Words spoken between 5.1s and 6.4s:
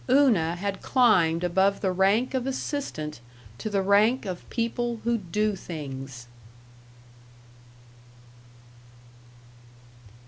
do things.